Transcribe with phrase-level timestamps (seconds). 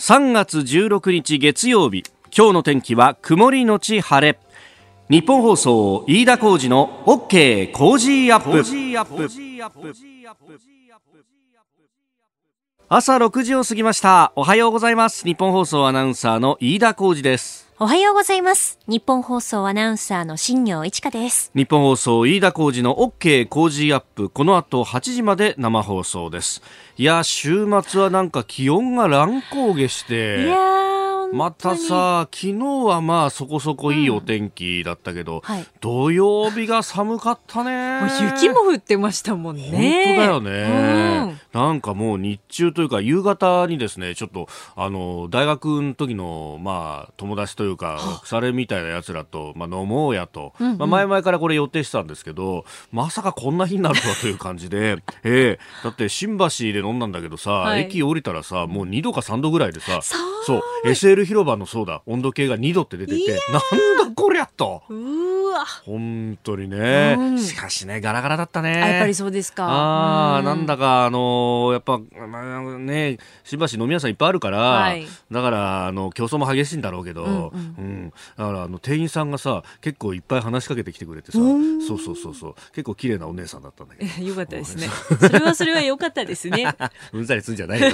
[0.00, 2.04] 3月16日月曜日
[2.34, 4.38] 今日の天気は曇りのち晴れ。
[5.10, 7.70] ニッポン放送飯田浩司の OK!
[7.98, 8.64] Cozy up!。
[12.88, 14.32] 朝6時を過ぎました。
[14.36, 15.26] おはようございます。
[15.26, 18.78] ニッポン放送アナウンサーの飯田浩司ですおはようございます。
[18.88, 21.50] ニッポン放送アナウンサーの新行市佳です。
[21.54, 23.48] ニッポン放送飯田浩司の OK!
[23.48, 24.28] Cozy up!。
[24.28, 26.60] この後8時まで生放送です。
[26.98, 30.44] いや週末はなんか気温が乱高下して。
[30.44, 32.54] いやーまたさ昨日
[32.86, 35.66] はまあそこそこいいお天気だったけど、はい。
[35.80, 38.00] 土曜日が寒かったね。
[38.02, 39.62] もう雪も降ってましたもんね。
[39.70, 41.60] 本当だよね、うん。
[41.60, 50.78] なんかもう日中というか夕方にですねちょっとあの大学の時のまあ友達というか腐れみたいなやつらと、まあ、飲もうやと、うんうん。
[50.78, 55.60] まあ、前々からこれ予定してたんですけどまさかこんな日になるとはという感じで、 ええ。
[55.84, 57.82] だって新橋で飲んだんだけどさ、はい。
[57.82, 64.82] 駅降りたらさもう2度か3度ぐらいでさそう SL 広場のそうだ温度計が2度って出ててなんだこりゃと。
[64.88, 65.64] うーわ。
[65.84, 67.38] 本当にね、うん。
[67.38, 68.82] しかしねガラガラだったね。
[68.82, 69.66] あやっぱりそうですか。
[69.66, 75.06] ああ、うなんだか、あのーやっぱ、まあね、しばし飲み屋さんいっぱいあるから、はい。
[75.30, 78.12] だから、あの、競争も激しいんだろうけど、うんん、ううん。
[78.36, 81.82] だから、あの、店員さんがさ、結構いっぱい話しかけてきてくれてさ、うん。
[81.82, 84.10] そうそうそうそう、結構綺麗なお姉さんだったんだけど。
[84.24, 84.88] よかったですね。
[85.20, 86.74] それはそれは良かったですね。
[87.12, 87.56] うんざりすん。
[87.56, 87.90] じゃないよ。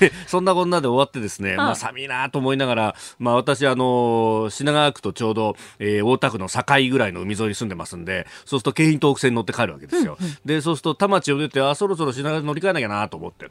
[0.00, 0.70] でそんなこん。
[0.70, 10.18] なで終わってですね、まああ寒いなと思いながら、まあ私あの、品川区とちょうど、えー大田区の境ぐらいの海沿いに住んでますんで、そうすると京浜東北線に乗って帰るわけですよ。
[10.44, 13.50] で、そうすると田町を出て、あ、そろそろ品川に乗り換えなきゃなと思って。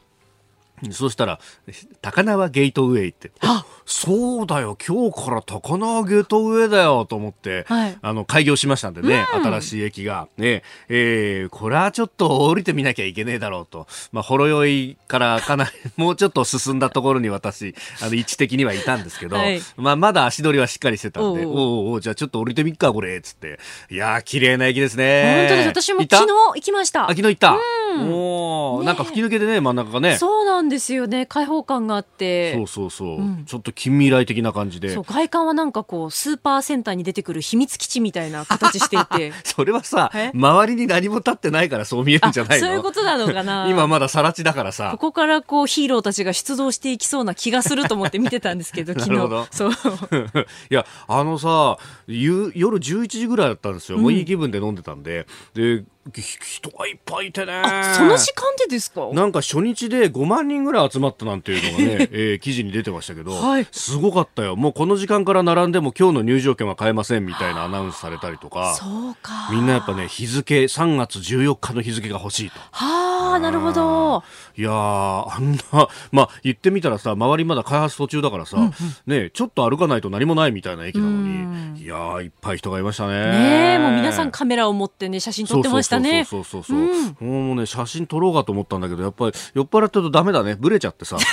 [0.92, 1.40] そしたら、
[2.02, 3.32] 高輪ゲートウェイって。
[3.42, 10.28] あそうだよ、今日から高輪ゲートウェイだよと思って、はいあの、開業しましたんでね、新しい駅が。
[10.38, 13.88] ね、えーこれはちょっと降りてみなきゃいけねえだろうと。
[14.12, 23.60] まあ、ほろ酔いからかなり、 もうちょっと進んだところに私、あの、位置的にはいたんですけど、はいまあ、まだ足取りはしっかりしてたんで、おうおうおうおうおうじゃあちょっと降りてみっか、これ、つって。
[23.90, 25.48] いやー、綺麗な駅ですね。
[25.50, 25.68] 本当です。
[25.84, 27.10] 私も昨日行きましたあ、。
[27.10, 27.52] 昨日行った？
[27.54, 30.18] うんおーねなんか吹き抜けでね、真ん中がね。
[30.18, 31.26] そうなんですよね。
[31.26, 32.54] 開放感があって。
[32.56, 33.46] そうそうそう、うん。
[33.46, 34.90] ちょっと近未来的な感じで。
[34.94, 39.34] そう外観はなんかこうスーパーセンターに出てくる秘密基地みたいな形していて。
[39.44, 40.32] それはさえ？
[40.34, 42.68] 周りに何も立ってないからそう見えるんあじゃないの？
[42.68, 43.68] そういうことなのかな。
[43.70, 44.92] 今まだ更地だからさ。
[44.92, 49.48] ここからこうヒーローたちが出動していきそうな気がすると思って見てたんですけど昨日。
[49.52, 49.72] そう。
[50.70, 51.78] いやあのさ
[52.08, 55.28] 夕夜11時ぐらいだったんですよ、もういい気分で飲んでたんで。
[55.54, 57.54] でひ人がいっぱいいてね。
[57.54, 59.10] あその時間でですか？
[59.14, 63.68] なんか初日で5万人ぐらい集まったなんていうのがね、 えー記事に出てましたけど、はい。
[63.72, 64.56] すごかったよ。
[64.56, 69.50] もうこの時間から並んでも今日の入場券は買えませんみたいなアナウンスされたりとかそうか。
[69.52, 72.60] みんなやっぱね日付3月14日の日付が欲しいと。
[72.72, 74.24] はあなるほど。
[74.56, 78.58] いやー、あんな、まあ、言ってみたらさ、周りまだ開発途中だからさ、
[79.08, 81.10] ね、ちょっと歩かないと何もないみたいな駅なの
[81.74, 83.14] に、いやー、いっぱい人がいましたね。
[83.14, 90.56] ねえもう皆さんカメラを持ってね写真撮ってましたねそうそうそうそうそうそう、もうね、写真撮ろうかと思ったんだけど、やっぱり酔っ払ってるとダメだね。
[90.56, 91.18] ブレちゃってさ。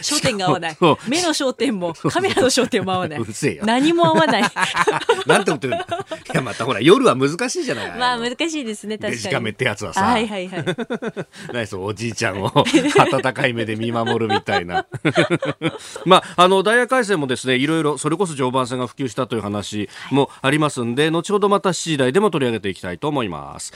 [0.00, 0.76] 焦点が合わない
[1.08, 3.20] 目の焦点もカメラの焦点も合わない。
[3.62, 4.42] 何も合わない
[5.26, 5.86] なんて思ってるんだ。
[6.32, 7.98] いや、またほら、夜は難しいじゃない。
[7.98, 10.02] まあ難しいですね確かにデジカメってやつはさ。
[10.02, 10.64] はいはいはい
[11.52, 14.86] 何そうおじいちゃんを温かい目で見守るみたいな
[16.04, 23.72] まああのダイヤ改正もですねいろいろそれこそ常磐線が普及したという話もありますんで、後ほどまた7時台でも取り上げていきたいと思います。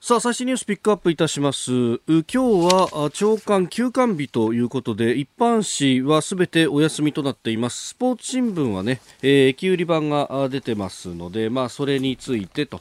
[0.00, 1.70] さあ最新ニュースピックアップいたします。
[2.06, 5.66] 今日は長官休館日ということで一般
[6.00, 7.88] 紙はすべてお休みとなっています。
[7.88, 12.80] スポーツ新聞はね、えー駅売り版が出てますのでまあそれについてと。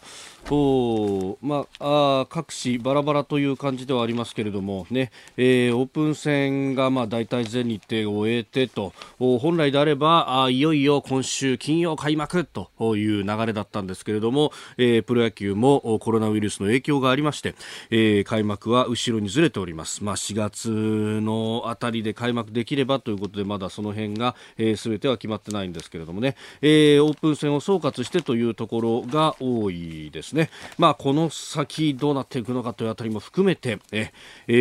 [0.49, 17.53] おまあ、あ各紙バラバラという感じではありますけれどもね、えーオープン戦がまあ大体全日程を終えてとお本来であればあいよいよ今週金曜開幕という流れだったんですけれども、えープロ野球もコロナウイルスの影響がありまして、
[17.89, 30.49] えー開幕は後ろにずれております、まあ、4月のあたりで開幕できればということでまだその辺が、えー、全ては決まってないんですけれどもね、えーオープン戦を総括してというところが多いですね、ね。
[30.77, 34.11] まあ、この先どうなっていくのかというあたりも含めてえ、
[34.47, 34.53] え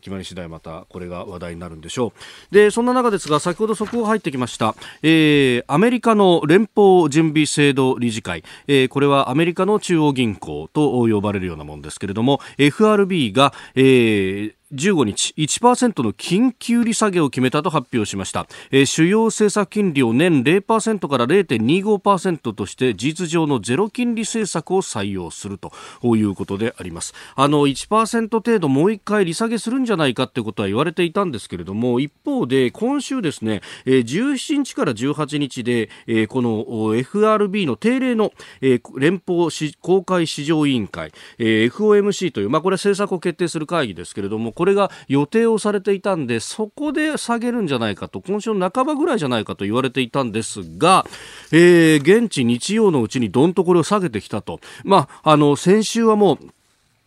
[0.00, 2.12] 決まり次第またこれが話題になるんでしょ
[2.50, 2.54] う。
[2.54, 25.72] でそんな中ですが先ほど速報入ってきました、えーアメリカの連邦準備制度理事会、えーこれはアメリカの中央銀行と呼ばれるようなものですけれども FRB が、えー15日1%の緊急利下げを決めたと発表しました、えー、主要政策金利を年0%から0.25%として事実上のゼロ金利政策を採用すると
[26.16, 27.14] いうことであります。
[27.36, 39.48] あの1%程度もう一回利下げするんじゃないかということは言われていたんですけれども一方で今週ですね、えー、17日から18日で、えー、この FRB の定例の、えー、連邦
[39.80, 51.04] 公開市場委員会、えー、FOMC という、まあ、これは政策を決定する会議ですけれどもここれが予定をされていたんでそこで下げるんじゃないかと今週の半ばぐらいじゃないかと言われていたんですが、
[51.52, 56.50] えー、現地日曜のうちにどんとこれを下げてきたと、まあ、あの先週はもう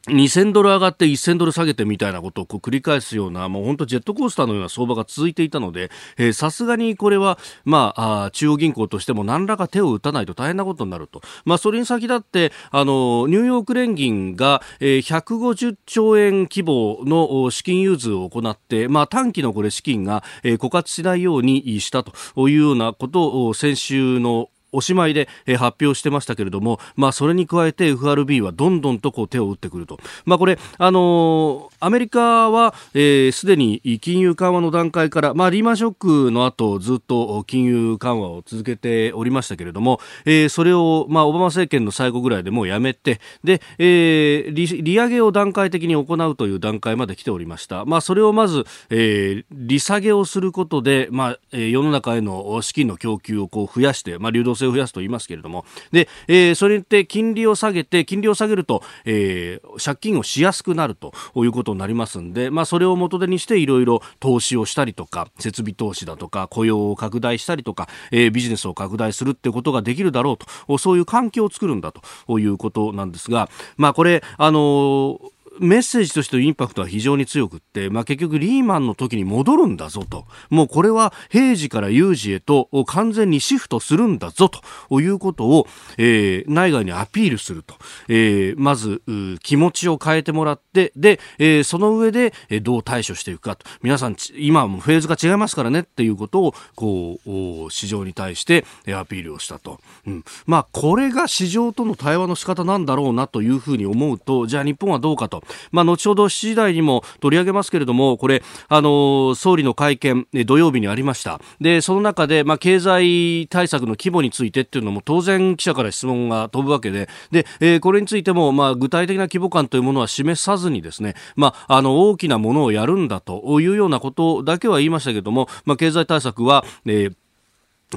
[0.07, 5.91] 2000ドル上がって1000ドル下げてみたいなことをこう繰り返すような、もう本当ジェットコースターのような相場が続いていたので、
[6.33, 11.21] さすがにこれは、まああ、中央銀行としても何らか手を打たないと大変なことになると。
[11.45, 22.13] まあ、それに先立って、あの、ニューヨーク連銀が、えー、150兆円規模の資金融通を行って、まあ、短期のこれ資金が、えー、枯渇しないようにしたと
[22.47, 35.95] いうようなことを先週のおしまいで、えー、発表してましたけれども、まあ、それに加えて FRB はどんどんとこう手を打ってくると、まあ、これ、あのー、アメリカはすで、えー、に金融緩和の段階から、まあ、リーマンショッ
[36.27, 55.65] クの後ずっと金融緩和を続けておりましたけれども、えー、それを、まあ、オバマ政権の最後ぐらいでもうやめてで、えー、利利上げを段階的に行うという段階まで来ておりました、まあ、それをまず、えー、利下げをすることで、まあ、世の中への資金の供給をこう増やして、まあ、流動性を増やすと言いますけれども。
[55.91, 70.77] で、えー、それって金利を下げて金利を下げると、えー、借金をしやすくなるということになりますんで、まあ、それを元手にしていろいろ投資をしたりとか設備投資だとか雇用を拡大したりとか、えー、ビジネスを拡大するってことができるだろうと。
[70.77, 80.25] そういう環境を作るんだということなんですが、まあ、これあのーメッセージとしてのインパクトは非常に強くって、まあ、結局リーマンの時に戻るんだぞと。
[80.49, 85.67] もうこれは平時から有事へと完全にシフトするんだぞということを、
[85.97, 87.75] えー、内外にアピールすると。
[88.07, 89.01] えー、まず、
[89.41, 93.65] 気持ちを変えてもらって、で、えー、その上で、えどう対処していくかと。
[93.81, 99.79] 皆さん、今はもうフェーズが違いますからねっていうことを、こう、市場に対してアピールをしたと。
[100.05, 100.23] うん。
[100.45, 105.43] まあ、これが市場との対話の仕方なんだろうなというふうに思うと、じゃあ日本はどうかと。
[105.71, 111.39] まあ、後ほど7時台にも取り上げますけれども、これ、あの、総理の会見、土曜日にありました。
[111.59, 127.13] で、その中で、まあ、経済対策の規模についてっていうのも当然記者から質問が飛ぶわけで、で、えー、これについても、まあ、具体的な規模感というものは示さずにですね、まあ、あの、大きなものをやるんだというようなことだけは言いましたけれども、まあ、経済対策は、えー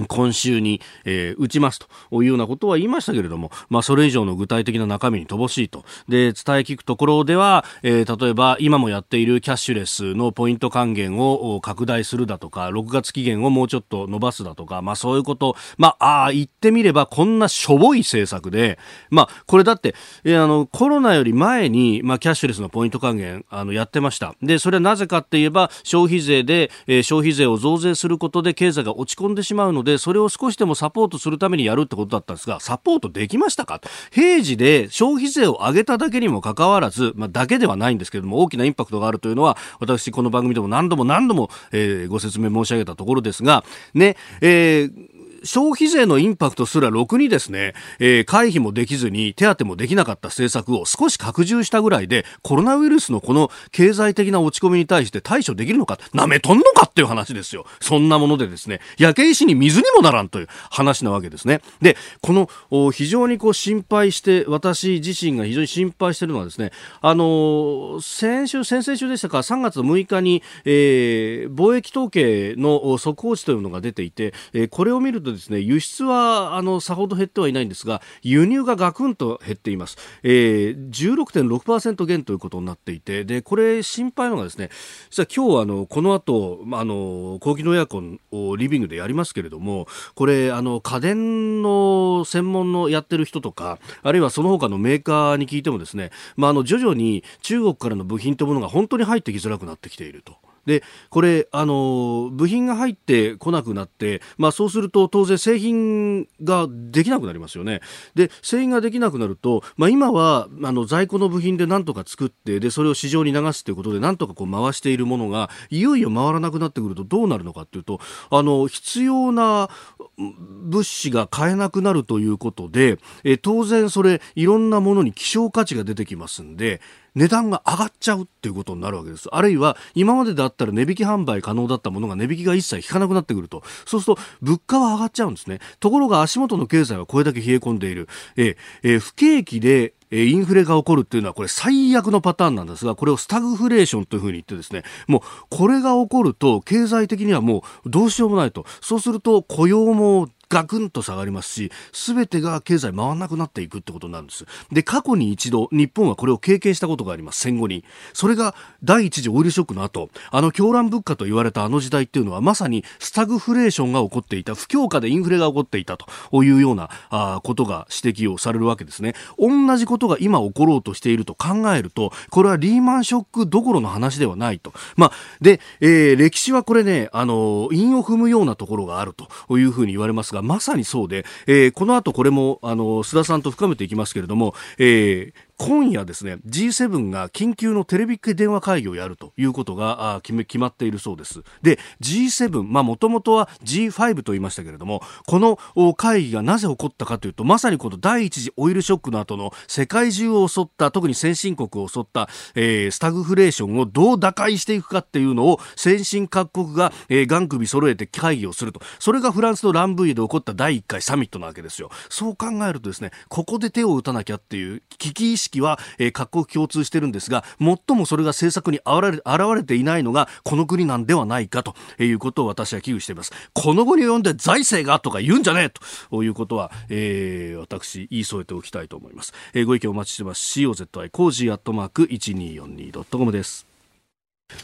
[0.08, 5.84] 今週に、えー、打ちますというようなことは言いましたけれども、まあ、それ以上の具体的な中身に乏しいと。
[6.08, 18.78] で、伝え聞くところでは、えー、例えば今もやっているキャッシュレスのポイント還元を拡大するだとか、6月期限をもうちょっと伸ばすだとか、まあ、そういうこと、まあ、ああ、言ってみればこんなしょぼい政策で、
[19.10, 24.36] まあ、これだって、えー、あの、コロナより前に、まあ、キャッシュレスのポイント還元、あの、やってました。
[24.40, 33.78] で、それはなぜかって言えば、消費税で、えー、消費税を増税することで経済が落ち込んでしまうので、それを少しでもサポートするためにやるってことだったんですが、サポートできましたか？
[33.78, 45.09] と平時で消費税を上げただけにもかかわらず、まあ、だけではないんですけれども、大きなインパクトがあるというのは、私、この番組でも何度も何度も、えー、ご説明申し上げたところですが、ね、えー
[45.44, 57.64] 消費税のインパクトすらろくにですね、えー、回避もできずに手当もできなかった政策を少し拡充したぐらいで、コロナウイルスのこの経済的な落ち込みに対して対処できるのか、舐めとんのかっていう話ですよ。
[57.80, 61.60] そんなものでですね、焼け石に水にもならんという話なわけですね。
[61.80, 84.70] で、この非常にこう心配して、私自身が非常に心配してるのはですね、あのー、先週、先々週でしたか、3月6日に、えー、貿易統計の速報値というのが出ていて、えー、これを見るととですね輸出はあのさほど減ってはいないんですが輸入がガクンと減っています、えー、16.6%減ということになっていてでこれ心配なのがですね
[85.10, 100.49] 実は今日あのこの後あの高機能エアコンをリビングでやりますけれどもこれあの家電の専門のやってる人とかあるいはその他のメーカーに聞いてもですね、まあ、あの徐々に中国からの部品というものが本当に入ってきづらくなってきていると。
[100.70, 107.80] でこれあの部品が入ってこなくなって、まあ、そうすると当然製品ができなくなりますよね。
[108.14, 117.98] で製品ができなくなると、まあ、今はあの在庫の部品でなんとか作ってでそれを市場に流すということでなんとかこう回しているものがいよいよ回らなくなってくるとどうなるのかというと
[118.30, 119.70] あの必要な
[120.16, 126.80] 物資が買えなくなるということでえ当然それいろんなものに希少価値が出てきますんで
[127.14, 129.28] 値段が上がっちゃうっていうことになるわけです。
[129.32, 133.62] あるいは今までだったら値引き販売可能だったものが値引きが一切引かなくなってくると。
[133.86, 135.60] そうすると物価は上がっちゃうんですね。
[135.80, 138.08] ところが足元の経済はこれだけ冷え込んでいる。
[138.36, 148.66] ええ不景気でインフレが起こるっていうのはこれ最悪のパターンなんですが、これをスタグフレーションというふうに言ってですね、もうこれが起こると経済的にはもうどうしようもないと。
[148.80, 154.44] そうすると雇用もガクンと下がりますし、すべてが経済回らなくなっていくってことになるんです。
[154.72, 157.84] で、過去に一度、日本はこれを経験したことがあります、戦後に。
[158.12, 169.14] それが第一次オイルショックの後、あの狂乱物価と言われたあの時代っていうのは、まさにスタグフレーションが起こっていた、不況下でインフレが起こっていたというようなあことが指摘をされるわけですね。
[169.38, 174.72] 同じことが今起ころうとしていると考えると、これはリーマンショックどころの話ではないと。
[174.96, 191.42] まあ、で、えー、歴史はこれね、あの、韻を踏むようなところがあるというふうに言われますが、まさにそうで、えー、この後これもあの須田さんと深めていきますけれども、えー、今夜ですね G7 が緊急のテレビ電話会議をやるということが決め決まっているそうです。
[191.60, 195.58] で G7 まあもともとは G5 と言いましたけれどもこの
[195.94, 208.80] 会議がなぜ起こったかというとまさにこの第一次オイルショックの後の世界中を襲った特に先進国を襲った、えー、スタグフレーションをどう打開していくかっていうのを先進各国が、えー、眼首揃えて会議をすると。
[208.98, 211.90] それがフランスのランブイで起こった第1回サミットなわけですよ。
[212.08, 223.32] そう考えるとですねここで手を打たなきゃっていう危機意識識は、えー、各国共通してるんですが最もそれが政策に現れ現れていないのがこの国なんではないかということを私は危惧しています。
[223.52, 225.70] この後に読んで財政がとか言うんじゃねえ
[226.10, 230.60] ということは、えー、私言い添えておきたいと思います、えー、ご意見お待ちしてます。
[230.60, 233.69] COZY コージーアットマーク 1242.com です。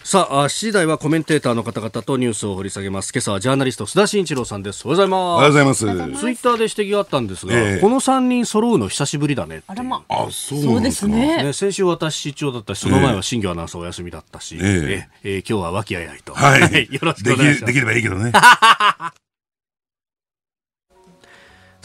[0.04, 3.12] さあ、7時台はコメンテーターの方々とニュースを掘り下げます。
[3.12, 4.86] 今朝はジャーナリスト須田慎一郎さんです。
[4.86, 5.84] おはようございます。
[5.84, 6.20] おはようございます。
[6.20, 11.52] ツイッターで指摘があったんですが、えー、この3人揃うの久しぶりだねあらまあ、そうですねね。
[11.52, 16.34] 先週私出張だったし、その前は新行アナウンサーお休みだったし、えー、ええー、今日は和気あいあいと。
[16.34, 16.60] はい。
[16.92, 17.72] よろしくお願いします。
[17.72, 18.32] できればいいけどね。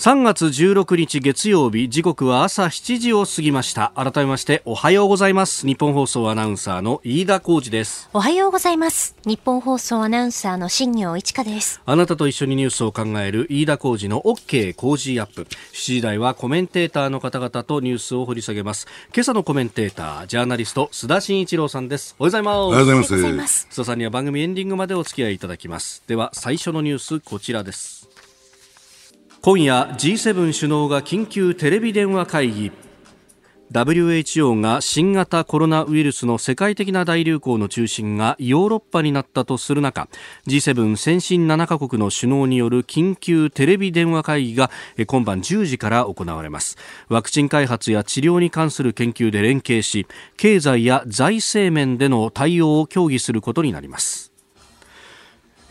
[0.01, 3.91] 3月16日月曜日時刻は朝7時を過ぎました。
[3.95, 5.67] 改めましておはようございます。
[5.67, 8.09] 日本放送アナウンサーの飯田浩二です。
[8.11, 9.15] おはようございます。
[9.27, 11.83] 日本放送アナウンサーの新業一華です。
[11.85, 15.43] あなたと一緒にニュースを考える飯田浩二の OK 工事アップ。
[15.43, 18.87] 7時台はコメンテーターの方々とニュースを掘り下げます。
[19.13, 22.15] 今朝のコメンテータージャーナリスト須田慎一郎さんです。
[22.17, 22.55] おはようございます。
[22.55, 23.67] おはようございます。
[23.69, 26.01] 須田さんには番組エンディングまでお付き合いいただきます。
[26.07, 28.00] では最初のニュースこちらです
[29.43, 32.71] 今夜 G7 首脳が緊急テレビ電話会議。
[33.73, 40.09] WHO が新型コロナウイルスの世界的な大流行の中心がヨーロッパになったとする中
[40.45, 44.69] G7 先進7カ国の首脳による緊急テレビ電話会議が
[45.07, 46.77] 今晩10時から行われます。
[47.09, 50.05] ワクチン開発や治療に関する研究で連携し
[50.37, 54.30] 経済や財政面での対応を協議することになります。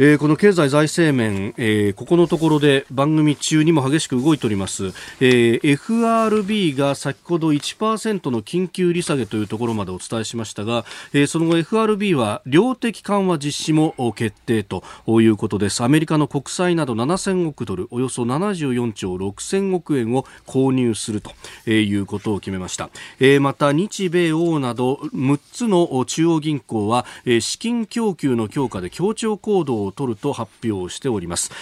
[0.02, 15.84] えー、この経済財政面、えー、ここのところで番組中にも激しく動いております、えー、FRB が先ほど1%の緊急利下げというところまでお伝えしましたが、えー、その後 FRB は量的緩和実施も決定ということです。
[15.84, 21.34] アメリカの国債など7000億ドルおよそ74兆6000億円を購入すると
[21.70, 22.88] いうことを決めました、
[23.18, 27.04] えー、また日米欧など6つの中央銀行は
[27.40, 31.52] 資金供給の強化で協調行動をを取ると発表しております、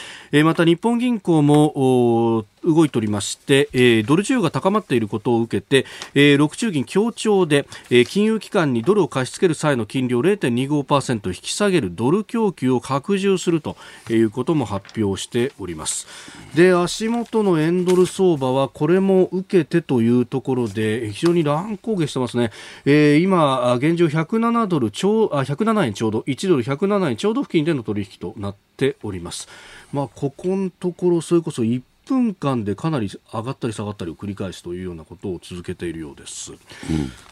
[0.44, 13.76] また日本銀行も動いておりまして、えー、ドル需要が高まっていることを受けて、えー、6中銀協調で、えー、金融機関にドルを貸し付ける際の金利を0.25%引き下げるドル供給を拡充すると
[14.10, 16.06] いうことも発表しております。
[16.54, 22.50] で足元の円ドル相場はこれも受けてというところで非常に乱高下してますね、
[22.84, 29.48] えー、今現状107ドルちょうあ107円ちょうど1ドル107円ちょうど付近での取引となっております。
[29.92, 36.52] まあここのところそれこそ1分間でかなり上がったり下がったりを繰り返すというようなことを続けているようです。
[36.52, 36.58] うん、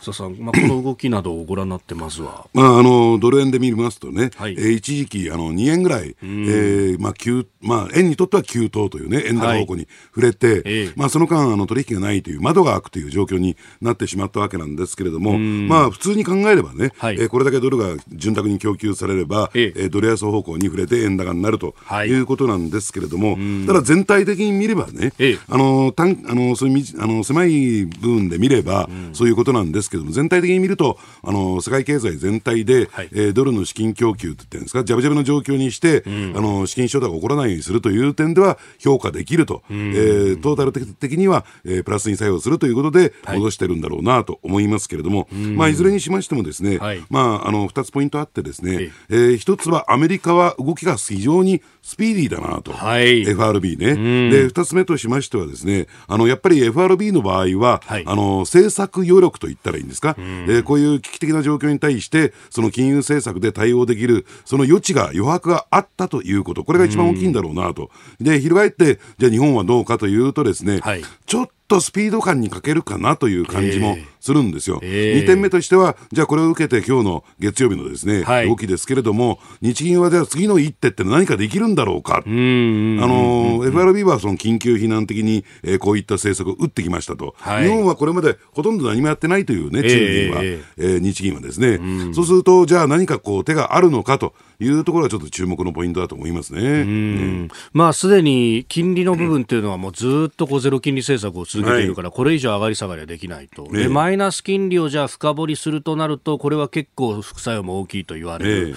[0.02, 22.16] ささん、まあ、この動きなどをご覧になってまずは、まあ、あのドル円で見ますとね、はい、えー、一時期あの2円ぐらい、えーまあ急まあ、円にとっては急騰というね円高方向に触れて、はい、まあ、その間あの取引がないという窓が開くという状況になってしまったわけなんですけれども、まあ、普通に考えればね、はい、えー、これだけドルが潤沢に供給されれば、えー、ドル安方向に触れて円高になるとい。
[22.18, 66.64] うことなんですけれども、ただ全体的に見見ればね、ええ、あの単あのそういうあの狭い部分で見れば、うん、そういうことなんですけども、全体的に見ると、あの世界経済全体で、はい、えー、ドルの資金供給って言ってるんですか、じゃぶじゃぶの状況にして、うん、あの資金衝突が起こらないようにするという点では評価できると、うん、えー、トータル的には、えー、プラスに作用するということで、戻してるんだろうなと思いますけれども、はい、まあ、いずれにしましてもですね、はい、まあ、あの2つポイントあってですね、えー、1つはアメリカは動きが非常にスピーディーだなと、はい、FRB ね、で2つ目としましてはですねあのやっぱり FRB の場合は、はい、あの政策余力と言ったらいいんですか、えー、こういう危機的な状況に対してその金融政策で対応できるその余地が余白があったということ。
[66.64, 67.90] これが一番大きいんだろうなと。
[68.21, 74.81] で翻ってじゃあ日本はどうかというとですね、はい、ちょっとスピード感に欠けるかなという感じもするんですよ。
[74.83, 82.17] えー、2点目としては、じゃあこれを受けて今日の月曜日のですね、はい、動きですけれども、日銀はじゃあ次の一手って何かできるんだろうか？
[82.17, 91.81] あの、FRB はその緊急避難的に、えー、こういった政策を打ってきましたと、はい、日本はこれまでほとんど何もやってないというね、中銀は、えー、えー、日銀はですね、
[92.15, 96.85] そうすると、じゃあ何かこう手があるのかというところがちょっと注目のポイントだと思いますね。
[96.85, 103.69] ねまあ、すでに金利の部分っていうのはもうずっとこうゼロ金利政策を続けているから、はい、これ以上上がり下がりはできないと。
[103.69, 108.77] で、マイナス金利をじゃあ深掘りするとなると、これは結構副作用も大きいと言われる。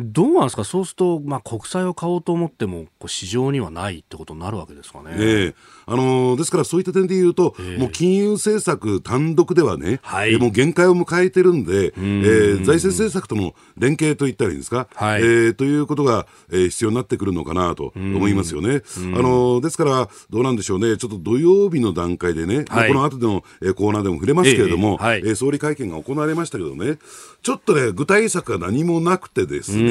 [0.00, 5.46] どうなんですか、そうすると、まあ、国債を買おうと思っても、市場にはないってことになるわけですかね。
[5.46, 5.54] ね
[5.86, 18.82] あのー、ですからそういった点で言うと、えー、もう金融政策単独ではね、はい、もう限界を迎えてるんで、えー、財政政策との連携といったらいいんですか、はい、えー、ということが、えー、必要になってくるのかなと思いますよね。
[18.96, 26.98] あのー、ですから、どうなんでしょうね、ちょっと土曜日の段階でね、はい、この後での、えー、コーナーでも触れますけれども、えーはい、えー、総理会見が行われましたけどね、
[27.42, 29.88] ちょっとね、具体策が何もなくてですね、え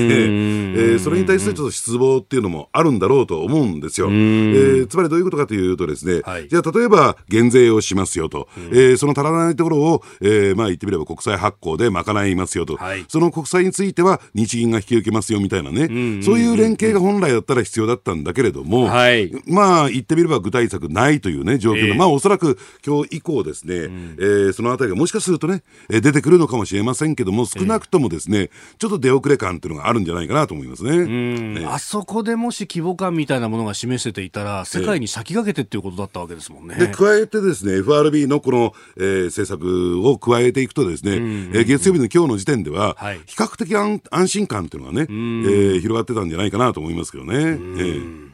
[0.95, 4.07] ー、それに対するちょっと失望っていうのもあるんだろうと思うんですよ。
[4.09, 15.87] えー、つまりどういうことかというとですね、はい、じゃあ例えば減税をしますよと、うん、えー、その足らないところを、えー、まあ言ってみれば国債発行で賄いますよと、はい、その国債については日銀が引き受けますよみたいなね、
[16.21, 31.05] そういう連携が本来だったら必要だったんだけれども、はい、まあ言ってみれば具体策ないというね、状況で、えー、まあおそらく今日以降ですね、うん、えー、そのあたりがもしかするとね、え出てくるのかもしれませんけども、少なくともですね、えー、ちょっと出遅れ感っていうのがあるんじゃないかなと思いますね。
[31.05, 36.75] ねあそこでもし規模感みたいなものが示せていたら、世界に先駆けてっていうことだったわけですもんね。
[36.75, 47.35] で加えてですね FRB のこの、えー、政策を加えていくとですね、うんうんうん、えー、月曜日の今日の時点では、はい、比較的安安心感っていうのがね、えー、広がってたんじゃないかなと思いますけどね。
[47.35, 48.29] えー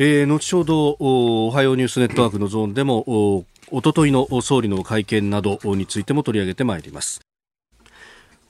[0.00, 7.20] えー、後ほどおはようニュースネットワークのゾーンでもおおとといの総理の会見などについても取り上げてまいります。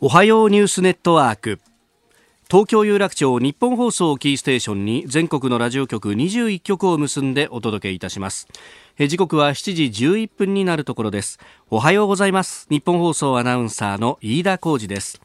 [0.01, 1.61] おはようニュースネットワーク
[2.51, 8.49] 東京有楽町日本放送キーステーションに全国のラジオ局21局を結んでお届けいたします。
[8.99, 11.39] 時刻は7時11分になるところです。
[11.69, 12.67] おはようございます。
[12.71, 15.21] 日本放送アナウンサーの飯田浩二です。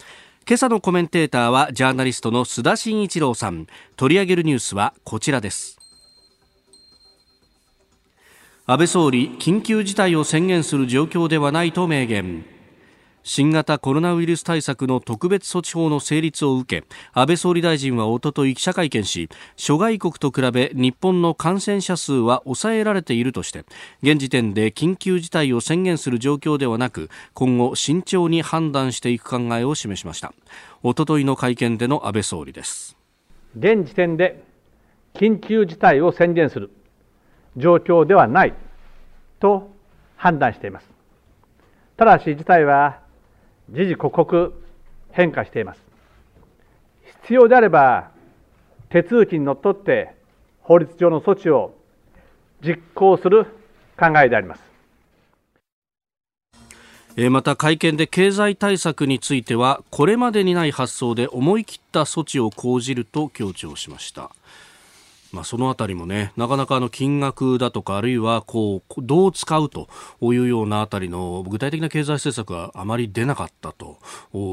[0.45, 3.67] 今朝のコメンテーターはジャーナリストの須田慎一郎さん。
[3.95, 5.79] 取り上げるニュースはこちらです。
[8.65, 12.52] 安倍総理緊急事態を宣言する状況ではないと明言。
[13.23, 23.65] 新型コロナウイルス対策の特別措置法の成立を受け安倍総理大臣はおととい記者会見し諸外国と比べ日本の感染者数は抑えられているとして
[24.01, 30.33] 現時点で緊急事態を宣言する状況ではなく今後慎重に判断していく考えを示しました。
[30.81, 32.97] おとといの会見での安倍総理です。
[33.57, 34.43] 現時点で
[35.13, 36.71] 緊急事態を宣言する
[37.55, 38.53] 状況ではない
[39.39, 39.71] と
[40.17, 40.87] 判断しています。
[41.95, 43.02] ただし事態は
[43.69, 44.51] 時々刻々
[45.11, 45.81] 変化しています。
[47.23, 48.11] 必要であれば
[48.89, 50.13] 手続きにのっとって
[50.61, 51.73] 法律上の措置を
[52.61, 53.45] 実行する
[53.97, 54.61] 考えであります。
[57.29, 64.31] また会見で経済対策についてはこれまでにない発想で思い切った措置を講じると強調しました。
[65.33, 69.89] まあ、そのあたりもね、なかなかあの金額だとか、あるいはこう、どう使うと
[70.21, 73.97] いうようなあたりの具体的な経済政策があまり出なかったと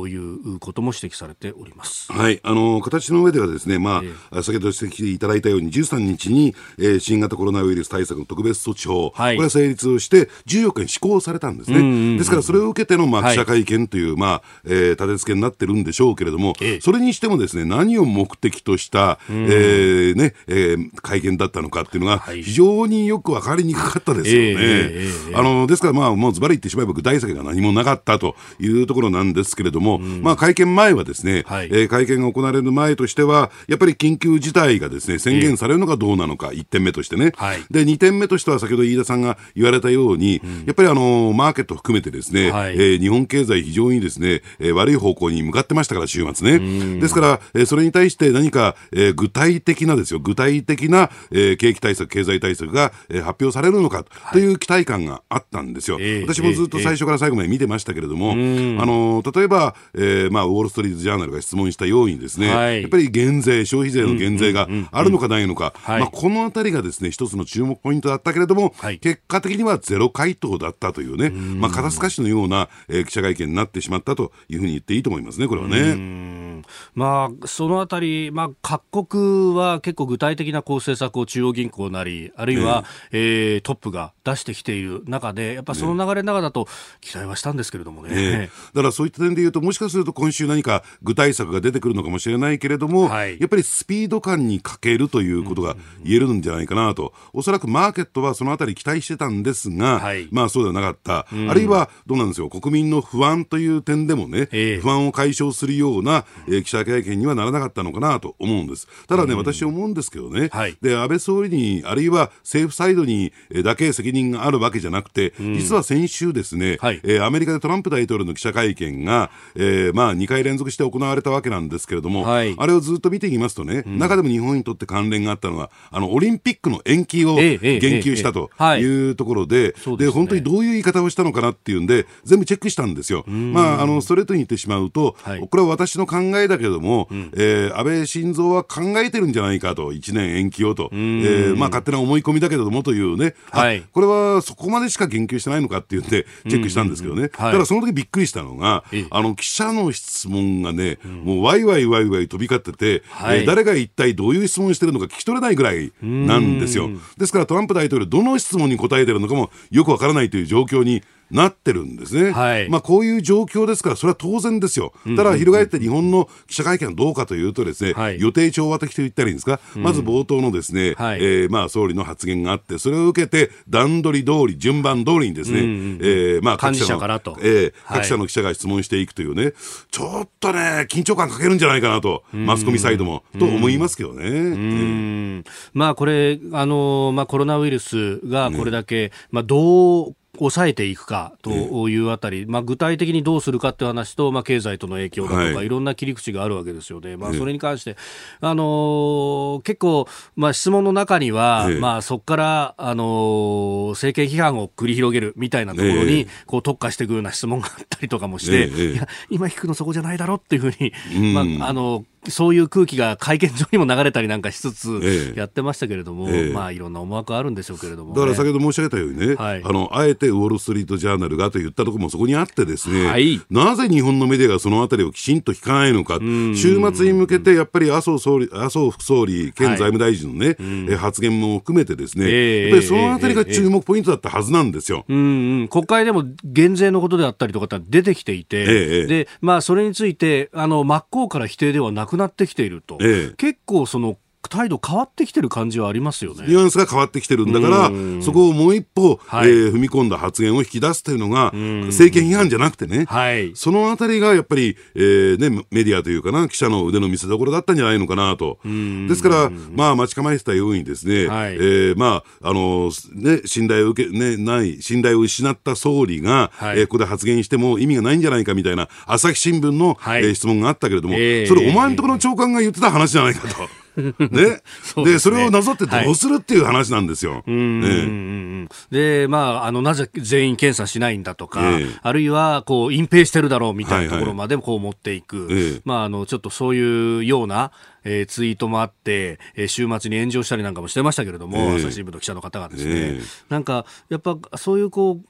[0.09, 2.11] いうことも指摘されております。
[2.11, 12.17] はい、あの、形の上ではですね、まあ、えー、先ほど指摘いただいたように、13日に、えー、新型コロナウイルス対策の特別措置法、はい、これが成立をして、14日に施行されたんですね。
[12.17, 24.57] ですから、それを受けての、まあ、記者会見という、はい、まあ、えー、立て付けになってるんでしょうけれども、えー、それにしてもですね、何を目的とした、えー、ね、えーえー、会見だったのかっていうのが、非常によく分かりにくかったですよね。
[24.59, 47.01] えー、あのですから、まあ、もうズバリ言ってしまえば具体策が何もなかったというところなんですけれども、うん、まあ、会見前はですね、はい、えー、会見が行われる前としては、やっぱり緊急事態がですね宣言されるのかどうなのか、1点目としてね、はい、で2点目としては、先ほど飯田さんが言われたように、うん、やっぱりあのマーケット含めてですね、はい、えー、日本経済、非常にですね、えー、悪い方向に向かってましたから、週末ね。
[47.01, 55.99] ですから、えー、それに対して何か、えー、具体的なですよ、具体的な、えー、景気対策、経済対策が、えー、発表されるのかという期待感があったんですよ。
[56.27, 76.61] 私もずっと最初から最後まで見てましたけれども、あの例えば、えーまあ、ウォール・ストリート・ジャーナルが質問したようにですね、はい、やっぱり減税、消費税の減税があるのかないのか、まあ、このあたりがですね一つの注目ポイントだったけれども、はい、結果的にはゼロ回答だったというね、まあ、肩透かしのような、えー、記者会見になってしまったというふうに言っていいと思いますね、これはね。
[76.95, 83.61] まあ、そのあたり、まあ、各国は結構具体的なこう政策を中央銀行なり、あるいは、ええ。
[83.61, 86.67] ー、トップが出してきている中で、やっぱその流れの中だと
[87.01, 88.15] 期待はしたんですけれどもね。
[88.15, 108.89] ねだからそういった点でいうと、もしかすると今週何か具体策が出てくるのかもしれないけれども、はい、やっぱりスピード感に欠けるということが言えるんじゃないかなと、おそらくマーケットはそのあたり期待してたんですが、はい、まあそうではなかった、うん、あるいはどうなんですよ、国民の不安という点でもね、えー、不安を解消するような、えー、記者会見にはならなかったのかなと思うんです。
[109.07, 113.33] ただね、うん、私思うんですけどね、はい、で安倍総理に、あるいは政府サイドに
[113.65, 129.01] だけ責任があるわけじゃなくて、うん、実は先週ですね、はい、えー、アメリカでトランプ大統領の記者会見が、えー、まあ2回連続して行われたわけなんですけれども、はい、あれをずっと見ていきますとね、うん、中でも日本にとって関連があったのは、あのオリンピックの延期を言及したとい。
[129.11, 133.25] うところで、で、本当にどういう言い方をしたのかなっていうんで、全部チェックしたんですよ。
[133.27, 156.91] まあ、あのストレートに言ってしまうと、はい、これは私の考えだけれども、うん、えー、安倍晋三は考えてるんじゃないかと、1年延期をと、えー、まあ、勝手な思い込みだけれどもというね、はい、これはそこまでしか言及してないのかっていうんで、チェックしたんですけどね、ただその時びっくりしたのが、あの記者の質問がね、もうわいわいわいわい飛び交ってて、はい、えー、誰が一体どういう質問してるのか聞き取れないぐらいなんですよ。
[157.19, 179.53] ですからトランプ大統領、どの質問に答えてるのかもよくわからないという状況になってるんですね、はい、まあ、こういう状況ですから、それは当然ですよ、ただ、翻って日本の記者会見はどうかというと、ですね、はい、予定調和的と言ったらいいんですか、うん、まず冒頭のですね、はい、えー、まあ、総理の発言があって、それを受けて、段取り通り、順番通りにですね、うんうん、えー、まあ、各社のえー、各社の記者が質問していくというね、
[179.91, 184.25] ちょっとね、緊張感かけるんじゃないかなと、マスコミサイドも、と思いますけどね。
[184.25, 191.51] えー、まあ、これ、あのまあ、コロナウイルスがこれだけ、ね、まあ、どう抑えていくかと
[191.89, 197.97] いうあたり、まあ、具体的にどうするかという話と、まあ、経済との影響だとか、はい、いろんな切り口があるわけですよね、まあ、それに関して、
[198.41, 210.93] あのー、結構、まあ、質問の中には、まあ、そこから、あのー、政権批判を繰り広げるみたいなところに、こう特化していくような質問があったりとかもして、いや今聞くのそこじゃないだろっていうふうに、
[211.35, 226.19] まああのそういう空気が会見場にも流れたりなんかしつつやってましたけれども、ええ、まあいろんな思惑あるんでしょうけれども、ね、だから先ほど申し上げたようにね、はい、あのあえてウォール・ストリート・ジャーナルがと言ったところもそこにあってですね、はい、なぜ日本のメディアがそのあたりをきちんと聞かないのか、
[226.55, 230.57] 週末に向けてやっぱり麻生総理麻生副総理、兼財務大臣のね、
[230.89, 235.05] はい、発言も含めてですね、え、やっぱりそのあたりが注目ポイントだったはずなんですよ。
[235.09, 244.19] うんうん、国会でも減税のことであったりとかって出てきていて、でまあ、それについてあの真っ向から否定ではなくなってきていると、ええ、結構その
[244.51, 246.45] 態度変わってきてる感じはありますよね。
[246.47, 251.53] ニュアンスが変わってきてるんだから、そこをもう一歩、はい、えー、踏み込んだ発言を引き出すというのが、
[251.87, 258.59] 政権批判じゃなくてね、はい、そのあたりがやっぱり、えーね、メディアというかな、記者の腕の見せ所だったんじゃないのかなと。
[258.65, 273.80] ですから、まあ、待ち構えてたようにですね、はい、えー、まあ、あの、ね、信頼を受け、ね、ない、信頼を失った総理が、はい、えー、ここで発言しても意味がないんじゃないかみたいな、朝日新聞の、はい、えー、質問があったけれども、えー、それお前のところの長官が言ってた話じゃないかと。
[273.97, 274.61] ね。
[274.83, 277.33] そで、ね、それをなぞってどうするっていう話なんですよ。
[277.33, 287.73] はいね、で、まあ、あの、なぜ全員検査しないんだとか、えー、あるいは、こう、隠蔽してるだろうみたいなところまでこう持っていく、はいはい、まあ、あの、ちょっとそういうような、
[288.05, 295.27] えー、ツイートもあって、えー、週末に炎上したりなんかもしてましたけれども、えー、朝日新聞の記者の方がですね、えー、なんか、やっぱ、そういうこう、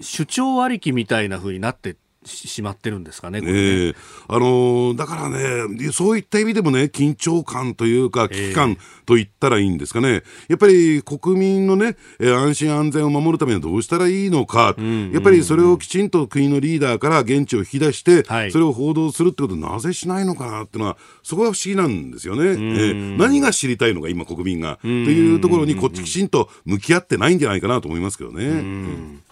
[0.00, 3.52] 主張ありきみたいなふうになってしまってるんですかね、ねえ。
[3.52, 3.94] ー、
[4.28, 22.44] あのー、だからね、そういった意味でもね、緊張感というか、危機感と言ったらいいんですかね、やっぱり国民のね、えー、安心安全を守るためにはどうしたらいいのか、うんうんうん、やっぱりそれをきちんと国のリーダーから現地を引き出して、はい、それを報道するってこと、なぜしないのかなっていうのは、そこは不思議なんですよね。
[22.44, 24.78] えー、何が知りたいのか、今、国民が。
[24.82, 28.44] というところに、こっちきちんと向き合ってないんじゃないかなと思いますけどね。
[28.44, 29.22] うん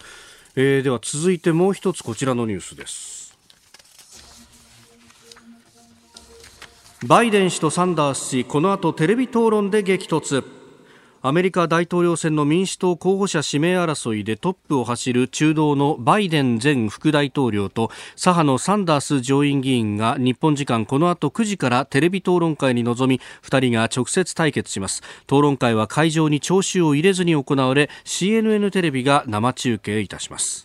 [0.57, 3.37] えー、では続いてもう一つこちらのニュースです。
[7.05, 10.43] バイデン氏とサンダース氏この後テレビ討論で激突。
[11.27, 25.01] アメリカ大統領選の民主党候補者指名争いでトップを走る中道のバイデン前副大統領と左派のサンダース上院議員が日本時間この後9時からテレビ討論会に臨み2人が直接対決します。
[25.23, 30.64] 討論会は会場に聴衆を入れずに行われ CNN テレビが生中継いたします。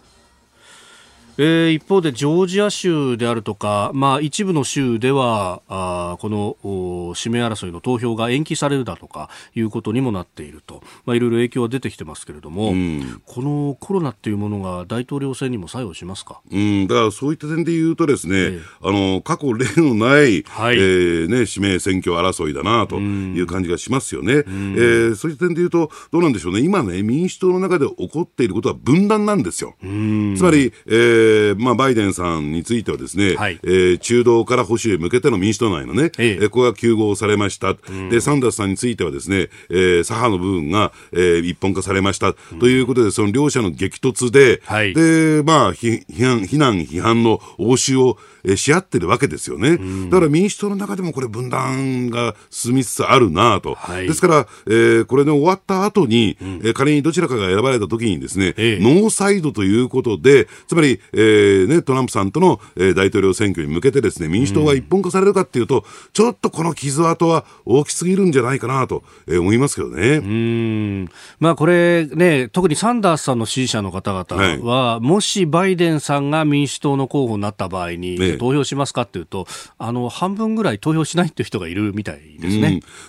[1.42, 26.60] えー、一方でジョージア州であるとか、まあ、一部の州ではあこの指名争いの投票が延期されるだとかいうことにもなっていると、まあ、いろいろ影響は出てきてますけれども、うん、このコロナっていうものが大統領選にも作用しますか、うん、だからそういった点で言うとですね、えー、あの過去例のない、はい、えー、ね、指名選挙争いだなという感じがしますよね、うん、えー、そういった点で言うとどうなんでしょうね。
[26.60, 29.74] 今ね民主党の中で起こっていることは分断なんですよ。
[29.80, 36.48] つまり、えーえーまあ、バイデンさんについてはですね、はい、えー、中道から保守へ向けての民主党内のね、ええ。
[36.48, 49.78] ここが休合されました、うん、でサンダースさんについてはですね、えー、左派の部分が、えー、一本化されました、うん、ということで、その両者の激突で、はい、でまあ、批判、非難、批判の応酬をえし合ってるわけですよね、
[50.10, 70.16] だから民主党の中でもこれ、分断が進みつつあるなと、はい、ですから、えー、これで終わった後に、うん、えー、仮にどちらかが選ばれたときにですね、ええ、ノーサイドということで、つまり、えーね、トランプさんとの、えー、大統領選挙に向けてですね民主党が一本化されるかっていうと、うん、ちょっとこの傷跡は大きすぎるんじゃないかなと、えー、思いますけどね。
[70.16, 71.08] うん。
[71.38, 79.46] まあ、これね、特にサンダースさんの支持者の方々は、はい、もしバイデンさんが民主党の候補になった場合に、ね投票しますかっていうと、
[79.78, 82.68] あの半分ぐらい投票しないっていう人がいるみたいですね、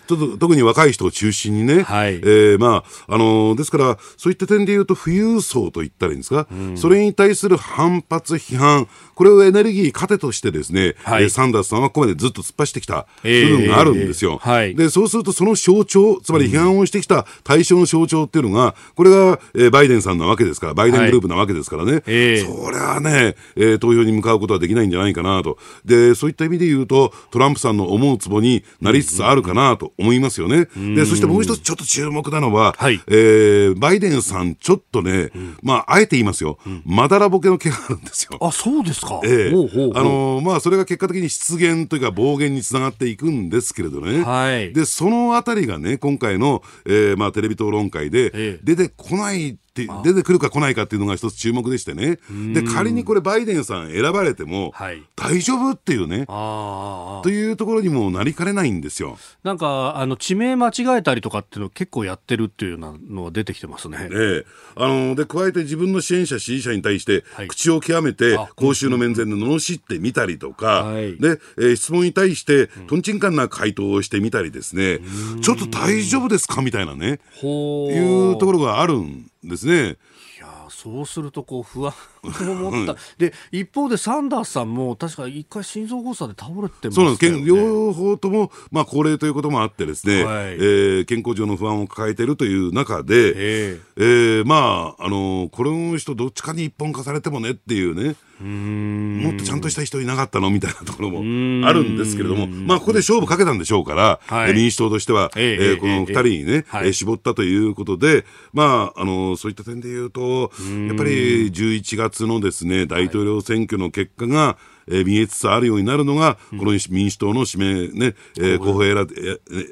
[0.10, 2.16] うん、ちょっと特に若い人を中心にね、はい。
[2.16, 14.40] えーまああのですから、そういった点で言うと、富裕層と言ったらいいんですか、うん、それに対する反発、批判、これをエネルギー糧としてですね、はい、サンダースさんはここまでずっと突っ走ってきた部分があるんですよ。
[14.44, 25.58] えーえーはい、でそうすると、その象徴、つまり批判をしてきた対象の象徴っていうのが、これが、えー、バイデンさんなわけですから、バイデングループなわけですからね、はいえー、それはね、えー、投票に向かうことはできないんじゃないかなと。
[25.86, 30.68] で、そういった意味で言うと、トランプさんの思うつぼになりつつあるかなと思いますよね。
[30.96, 38.38] で、そしてもう一つちょっと注目なのは、はい、えー、バイデンさん、ちょっとね、うん、まあ、あえて言いますよ、うん、まだらぼけの毛があるんですよ。
[38.42, 39.22] あ、そうですか。
[39.24, 44.24] ええー、あのー、まあ、それが結果的に失言というか暴言につながっていくんですけれどね。
[44.24, 44.74] はい。
[44.74, 52.20] で、そのあたりがね、今回の、えー、まあ、テレビ討論会で出てこないって出てくるか来ないかっていうのが一つ注目でしてね、
[52.54, 54.74] で仮にこれ、バイデンさん選ばれても、
[55.16, 59.18] 大丈夫っていうね、というところにもなりかねないんですよ。
[59.44, 64.10] なんかあの地名間違えたりとかっていうの結構やってるっていうようなのは出てきてますね。
[64.12, 75.00] ええ、あので加えて自分の支援者、支持者に対して、口を極めて公衆の面前で罵ってみたりとか、はい、でえー、質問に対して、とんちんかんな回答をしてみたりですね、
[75.42, 76.62] ちょっと大丈夫ですか？
[76.62, 79.98] みたいなね、いうところがあるんですね。
[80.38, 81.94] いやそうするとこう不安
[82.52, 82.96] を持った。
[83.18, 87.42] で一方でサンダースさんも確か一回心臓発作で倒れてね、そうなんです。
[87.46, 100.50] 両方とも、まあ、高齢ということもあってですね、はい、えー、健康上の不安を抱えているという中で、えー、えー、まああのこの人どっちかに一本化されてもねっていうねもっとちゃんとした人いなかったの？
[100.50, 101.20] みたいなところも
[101.68, 110.52] あるんですけれども、まあ、ここで勝負かけたんでしょうから、はい、民主党としては、えー、えー、この2人にね、えー、絞ったということで、まあ、あのそういった点で言うと、
[110.88, 118.96] やっぱり11月のですね大統領選挙の結果が、えー、見えつつあるようになるのが、この民主党の指名ね、えー、候補選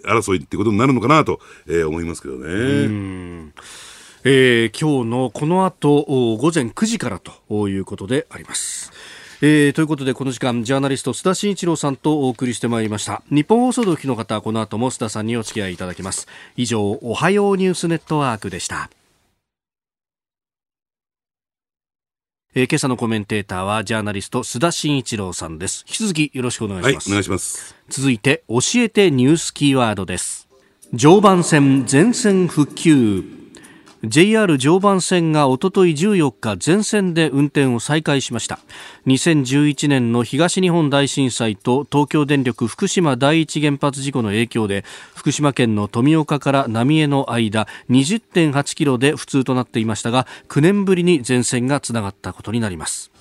[0.06, 3.52] 争いってことになるのかなと、えー、思いますけどね。
[4.26, 6.04] えー、今日のこの後
[6.38, 8.92] 午前9時からということであります。
[9.42, 13.22] えー、ということでこの時間ジャーナリスト須田慎一郎さんとお送りしてまいりました。
[13.32, 16.28] 日本放送でお聞きの方この後も須田さんにお付き合いいただきます。
[16.58, 18.90] 以上おはようニュースネットワークでした。
[22.54, 25.86] えー、今朝のコメンテーターはジャーナリスト須田慎一郎さんです。
[25.88, 27.74] 引き続きよろしくお願いします、はい、お願いします。
[27.88, 30.50] 続いて教えてニュースキーワードです。
[30.94, 33.39] 常磐線全線復旧
[34.04, 38.60] JR 常磐線がおととい14日全線で運転を再開しました。
[39.08, 44.86] 2011年の東日本大震災と東京電力福島第一原発事故の影響で
[45.16, 53.12] 福島県の富岡から浪江の間20.8キロで不通となっていましたが9年ぶりに全線がつながったことになります、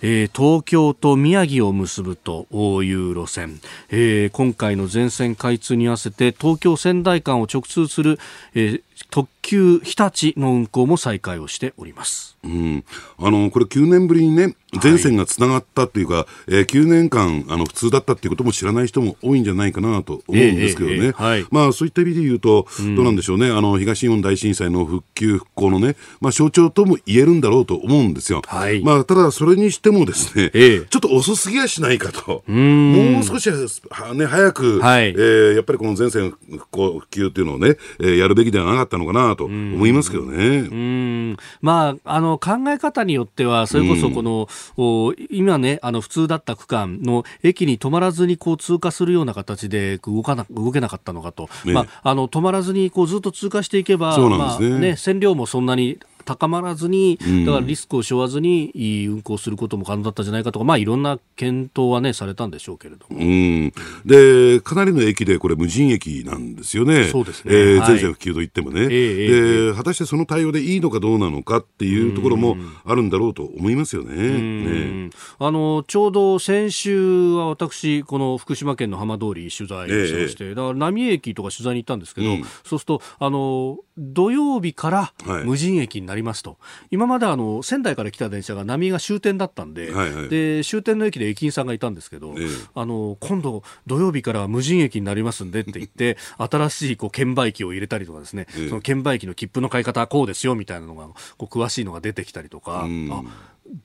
[0.00, 2.46] 東京と宮城を結ぶと
[2.82, 3.58] いう路線、
[3.88, 8.18] えー、今回の全線開通に合わせて東京仙台間を直通する、
[8.54, 12.36] えー、特急日立の運行も再開をしております。
[12.44, 12.84] うん、
[13.18, 23.50] あのこれ9年ぶりにね全線がつながったっていうか、はい、えー、9年間あの普通だったっていうことも知らない人も多いんじゃないかなと思うんですけどね、えーえーはい、まあ、そういった意味で言うと、うん、どうなんでしょうね。
[23.50, 32.42] あの東日本大震災の復旧復興のね、まあ、象徴とも言えるんだろうと思うんですよ、はい、まあ、ただそれにしてもですね、えー、ちょっと遅すぎやしないかと。
[32.46, 40.58] もう少しは、ね、早く、はい、えー、やっぱりこの全線復興復旧っていうのをね、えー、やるべきではなかったのかなと思いますけどね。
[40.58, 41.36] うん。
[41.60, 58.72] まあ、あの考え方によってはそれこそこの、うん、今ねあの普通だった区間の駅に止まらずにこう通過するような形で動かな動けなかったのかと、ね、まあ、あの止まらずにこうずっと通過していけば、ね、まあね、線量もそんなに高まらずに、だからリスクを背負わずに
[59.08, 63.72] 運行することも可能だったんじゃないかとか、まあ、いろんな検討は、ね、されたんでしょうけれども、うん、
[64.04, 74.14] でかなりの駅で、これ、無人駅なんですよね、そうですね、えー、全線普及といってもね、はい、で、果たしてその対応でいいのかどうなのかっていうところもあるんだろうと思いますよね。
[74.14, 75.10] ね。
[75.38, 85.12] あのちょうど先週は私、この福島県の浜通り取材しまして、だから浪江駅とか取材に行ったんですけど、うん、そうするとあの土曜日から
[85.44, 102.84] 無人駅になりますと、はい、今まであの仙台から来た電車が波が終点だったんではいはい、で終点の駅で駅員さんがいたんですけど、えー、あの今度土曜日から無人駅になりますんでって言って 新しいこう券売機を入れたりとかですね、えー、その券売機の切符の買い方はこうですよみたいなのがこう詳しいのが出てきたりとか。
[102.84, 103.22] あ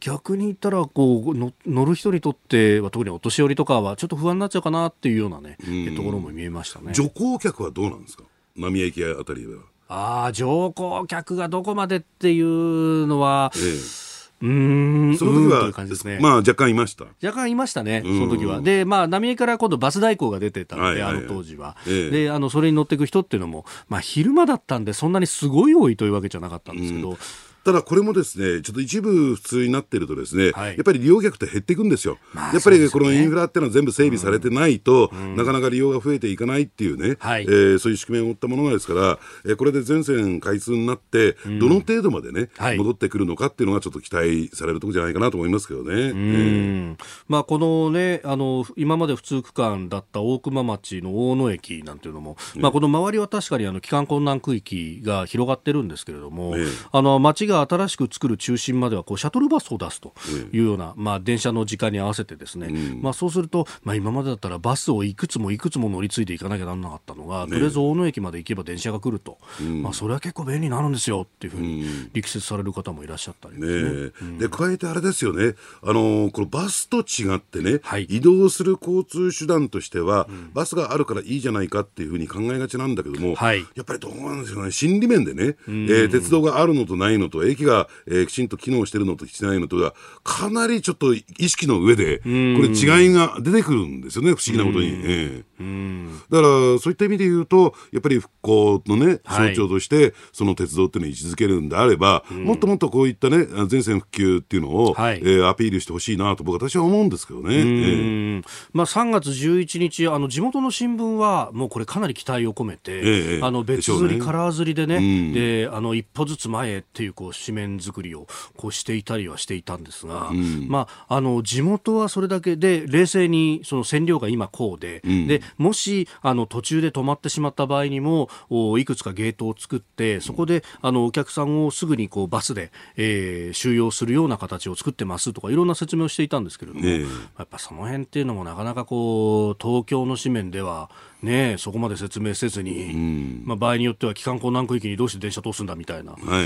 [0.01, 5.57] 逆に言ったらこう乗る人にとっては特にお年寄りとかはちょっと不安になっちゃうかなっていうようなね、
[5.95, 6.91] ところも見えましたね。
[6.91, 8.25] 乗降客はどうなんですか？
[8.57, 9.61] 浪江駅あたりでは。
[9.89, 14.09] ああ、乗降客がどこまでっていうのは、ええ
[14.41, 17.05] うん、その時は、ね、まあ若干いました。
[17.21, 18.61] 若干いましたね、その時は。
[18.61, 21.75] で、まあ、浪江から今度バス代行が出てたので、あの当時は。
[21.85, 27.17] で、あの、それに乗っていく人っていうのも、まあ、昼間だったんで、そんなにすごい多いというわけじゃなかったんですけど、
[27.63, 32.17] ただこれもですね、ちょっと一部普通になってるとですね、はい、やっぱり利用客って減っていくんですよ。
[32.33, 45.91] まあ、やっぱりこのインフラっていうのは全部整備されてないと、うん、なかなか利用が増えていかないっていうね、はい、えー、そういう宿命を負ったものですから、えー、これで全線開通になって、どの程度までね、うん、戻ってくるのかっていうのがちょっと期待されるところじゃないかなと思いますけどね。
[45.93, 46.95] えー、
[47.27, 60.13] まあこのね、あの、今まで普通区間だった大熊町の大野駅なんていうのも、ね、まあこの周りは確かにあの帰還困難区域が広がってるんですけれども、ね、あの町が新しく作る中心まではこうシャトルバスを出すと
[60.53, 62.69] いうような、まあ、電車の時間に合わせてですね、
[63.01, 69.37] まあ、そうすると、まあ、今までだったらバスをいくつもいくつも乗り継いでいかなきゃならなかったのが、とりあえず大野駅まで行けば電車が来ると、
[69.81, 74.39] まあ、それは結構便利になるんですよっていうふうに力説される方もいらっしゃったりですね。
[74.39, 75.55] で加えてあれですよね。
[75.83, 84.71] あのこのバスと違ってね、はい、移動する交通手段としては、バスがあるからいいじゃないかっていうふうに考えがちなんだけども、はい、やっぱりどうなんですよね。
[84.71, 94.87] 心理面でね、えー、鉄道があるのとないのと駅が、えー、きちんと機能してるのとしてないのとは、かなりちょっと意識の上で、これ違いが出てくるんですよね、不思議なことに。
[94.87, 107.55] えー、だから、そういった意味で言うと、やっぱり復興のね、象徴として、その鉄道っていうのを位置づけるんであれば、もっともっとこういったね、全線復旧っていうのを、はい、えー、アピールしてほしいなと、僕私は思うんですけどね。
[107.55, 108.43] えー、
[108.73, 128.29] まあ、3月11日、あの地元の新聞は、もうこれ、かなり期待を込めて、えー、あの別釣り、ね、カラー釣りでね、であの一歩ずつ前へっていうこう紙面作りをこうしていたりはしていたんですが、うん、まあ、あの地元はそれだけで冷静にその線量が今こうでうん、でもしあの途中で止まってしまった場合にも
[128.77, 137.05] いくつかゲートを作ってそこであのお客さんをすぐにこうバスで、えー、収容するような形を作ってますとかいろんな説明をしていたんですけれども、や
[137.43, 140.89] っぱその辺っていうのもなかなかこう東京の紙面では
[141.21, 146.45] ね、そこまで説明せずに、うん、まあ、場合によっては帰還困難区域にどうして電車通すんだみたいな、はいはい、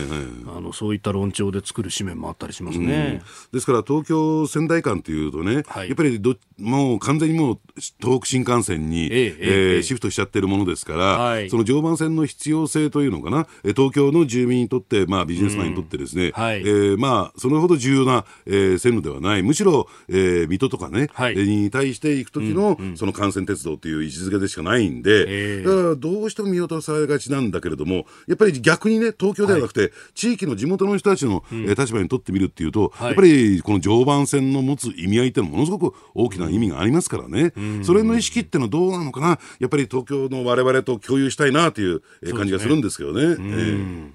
[0.58, 7.60] あのそういった論調で作る紙面もあったりしますね、うん、ですから東京仙台間というとね、はい、やっぱりどもう完全にもう
[8.02, 16.32] 東北新幹線に、ええシフトしちゃってるものですから、はい、その常磐線の必要性というのかな、東京の住民にとって、まあ、ビジネスマンにとってですね、うん。
[16.32, 42.02] はい、えー、まあ、それほど重要な、えー、線路ではない、むしろ、えー、水戸とかね、はい、に対して行く時の、うんうん、その幹線鉄道という位置づけでしかないんで、えー、だからどうしても見落とされがちなんだけれども、やっぱり逆にね、東京ではなくて、はい、地域の地元の人たちの、うん、立場にとってみるっていうと、やっぱりこの常磐線の持つ意味合いっていうのはものすごく大きな意味がありますからね、うん、それの意識っていうのはどうなのかな、やっぱり東京のわれわれと共有したいなという
[42.36, 43.28] 感じがするんですけどね。
[43.28, 44.12] ねえー、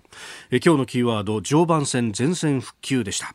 [0.53, 3.35] え今日のキーワード、常磐線全線復旧でした。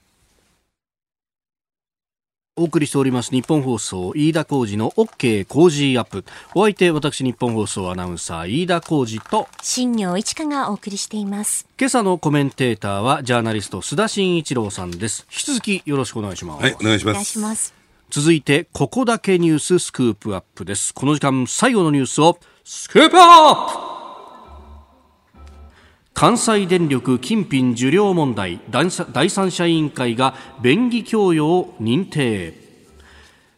[2.56, 6.24] お送りしております日本放送飯田浩二の OK 工事アップ。
[6.54, 11.68] お相手私日本放送アナウンサー飯田浩二と新業一華がお送りしています。
[11.80, 15.26] 今朝のコメンテーターはジャーナリスト須田慎一郎さんです。
[15.32, 16.62] 引き続きよろしくお願いします。
[16.62, 17.74] はいお願いします。
[18.12, 20.94] 続いてここだけニューススクープアップです。
[20.94, 23.93] この時間最後のニュースをスクープアップ
[26.14, 28.90] 関西電力金品受領問題第
[29.30, 32.64] 三者委員会が便宜供与を認定。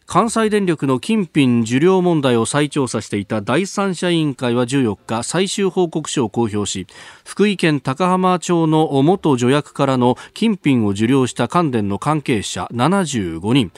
[0.07, 6.85] 関西電力の金品受領問題を再調査していた第三者委員会は14日最終報告書を公表し
[7.25, 13.71] 福井県高浜町の元助役からの金品を受領した関電の関係者75人。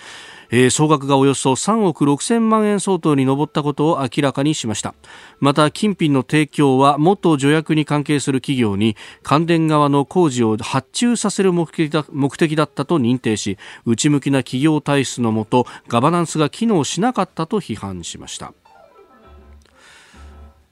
[0.50, 4.94] えー、総額がおよそ3億6000万円相当に上ったことを明らかにしました。
[5.40, 18.54] また金品の提供は元助役に関係する企業に関電側の工事を発注させる目的だ目的だったと認定し内向きな企業体質のもとガバナンスが機能しなかったと批判しました。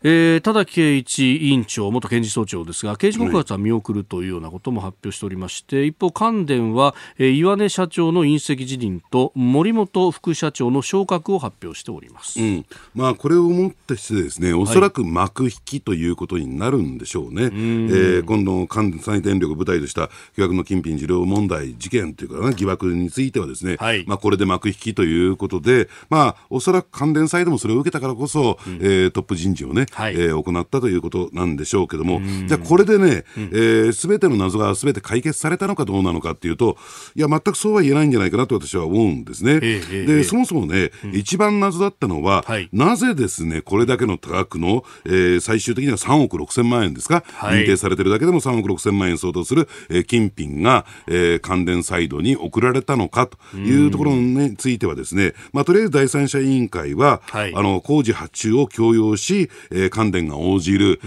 [0.07, 17.45] えー、田崎圭一委員長、元検事総長ですが、刑事告発は見送るというようなことも発表しておりまして、一方、関電は、えー、岩根社長の隕石辞任と森本副社長の昇格を発表しております、うん、まあ、これをもってしてですね、おそらく幕引きということになるんでしょうね。
[17.45, 36.77] はい、えー、今度、関西電力を舞台とした巨額の金品受領問題事件というか、ね、疑惑についてはですね、はい、まあ、これで幕引きということで、まあ、おそらく関電サイドもそれを受けたからこそ、うん、えー、トップ人事をね、はい、えー、行ったということなんでしょうけども、じゃあこれでね、す、うん、べ、えー、ての謎がすべて解決されたのかどうなのかっていうと、
[37.15, 39.59] いや、全くそうは言えないんじゃないかなと私は思うんですね。
[39.61, 60.99] で、そもそもね、うん、一番謎だったのは、はい、なぜですね、これだけの多額の、えー、最終的には3億6千万円ですか、はい、認定されてるだけでも3億6千万円相当する、えー、金品が、えー、関電サイドに送られたのかというところについてはですね、まあ、とりあえず第三者委員会は、はい、あの、工事発注を強要し、えー、関電が応じる、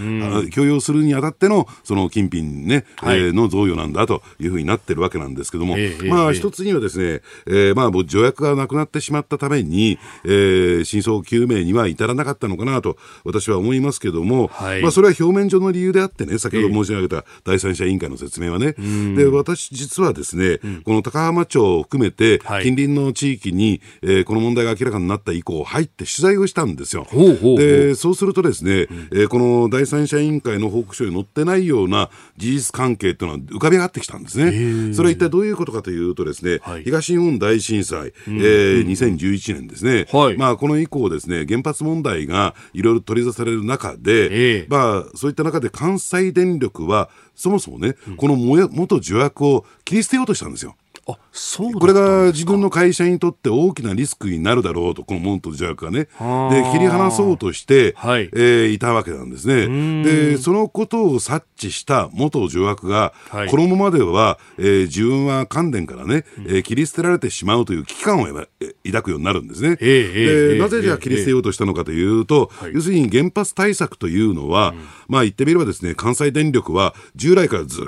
[0.51, 18.73] 許容するにあたってのその金品ね、はい、えー、の贈与なんだというふうになってるわけなんですけども、えー、まあ、一つにはですね、えー、まあ、条約がなくなってしまったために、えー、真相究明には至らなかったのかなと私は思いますけども、はい、まあ、それは表面上の理由であってね、先ほど申し上げた第三者委員会の説明はね、
[19.15, 27.05] で私、実はですね、うん、この高浜町を含めて、近隣の地域に、えー、この問題が明らかになった以降、入って取材をしたんですよ。
[27.09, 27.57] ほうほうほう。
[27.57, 34.93] でそうするとですね、うん、えー、この第三者委員会の報告書に載ってないような事実関係というのは浮かび上がってきたんですね。
[34.93, 50.75] それは一体どういうことかというとですね、はい、東日本大震災、えー、2011年ですね、はい、まあ、この以降ですね、原発問題がいろいろ取り沙汰される中で、まあ、そういった中で関西電力は、そもそもね、うん、この元助役を切り捨てようとしたんですよ。
[51.07, 56.09] あそうこれが自分の会社にとって大きなリスクになるだろうと、このモント邪悪がね、
[56.49, 60.03] で切り離そうとして、はい、えー、いたわけなんですね。
[60.03, 69.77] で、そのことを察知した元助悪が、はい、このままでは、えー、自分は関電からね、えー、切り捨てられてしまうという危機感を抱くようになるんですね。
[69.77, 77.81] でなぜじゃあ切り捨てようとしたのかというと、要するに原発対策というのは、うん、まあ言ってみればですね、関西電力は従来からず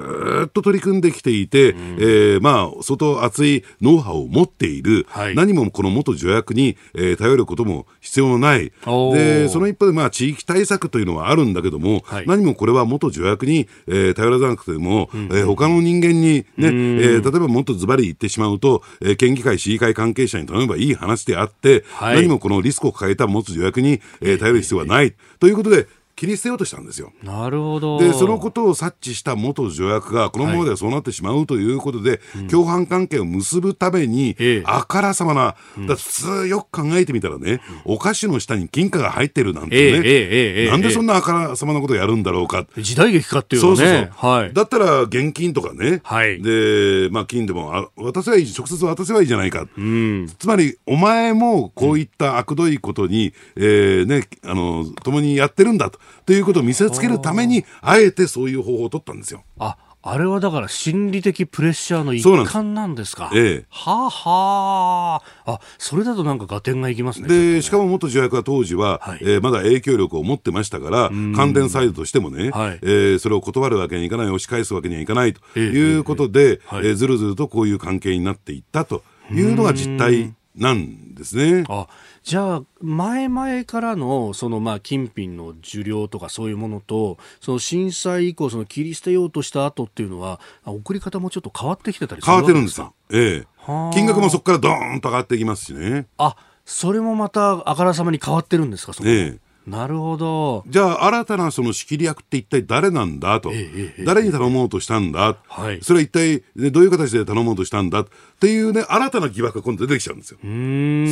[0.46, 8.72] っと取り組んできていて、うん、えー、まあ、外厚いノウハウを持っている、はい、何もこの元助役に、えー、頼ることも必要のない、
[9.14, 25.14] でその一方で、まあ、地域対策というのはあるんだけども、はい、何もこれは元助役に、えー、頼らなくても、うん、えー、他の人間にね、えー、例えばもっとズバリ言ってしまうと、えー、県議会、市議会関係者に頼めばいい話であって、はい、何もこのリスクを抱えた元助役に、えー、頼る必要はない。
[25.40, 25.88] ということで、
[26.22, 27.12] 切り捨てようとしたんですよ。
[27.24, 27.98] なるほど。
[27.98, 35.56] で、そのことを察知した元助役が、このままではそうなってしまうということで、はい、共犯関係を結ぶために、あからさまな、
[35.88, 42.68] だ普通よく考えてみたらね、お菓子の下に金貨が入ってるなんてね、なんでそんなあからさまなことをやるんだろうか。
[42.78, 43.76] 時代劇かっていうのね。
[43.78, 44.32] そうそうそう。
[44.32, 49.66] はい、だったら現金とかね、はい、で、まあ金でもあ渡せばいい、直接渡せばいいじゃないか。
[49.76, 55.98] うん、つまり、お前もこういった悪どいことに、うん、えー、ね、あの、共にやってるんだと。
[56.26, 59.44] ということを見せつけるために、あえてそういう方法を取ったんですよ。
[59.60, 63.30] ああれはだから心理的プレッシャーの一環なんですか？
[63.32, 65.52] すええ、はあはあ。
[65.52, 67.28] あ、それだとなんか合点がいきますね。
[67.28, 81.64] で、ね、しかも元助役は当時は、はい、えー、まだ影響力を持ってましたから、関電サイドとしてもね、はい、えー、それを断るわけにはいかない、押し返すわけにはいかないということで、ええええずるずるとこういう関係になっていったというのが実態なんですね。
[81.70, 81.88] あ
[82.24, 92.94] じゃあ、前々からの、そのまあ、金品の受領とかそういうものと、その震災以降、その切り捨てようとした後っていうのは、送り方もちょっと変わってきてたりする変わってるんですよ。
[93.12, 93.48] ええ。
[93.94, 96.08] 金額もそこからドーンと上がっていきますしね。
[96.18, 96.36] あ、
[96.66, 99.40] それもまたあからさまに変わってるんですか、そええ。
[99.68, 100.64] なるほど。
[100.68, 108.08] じゃあ、新たなその仕切り役って一体誰なんだと、ええ、誰に頼もうとしたんだ、はい、それは一体、ね、どういう形で頼もうとしたんだっ
[108.40, 110.40] ていうね、新たな疑惑が今度出てきちゃうんですよ。
[110.42, 110.48] そ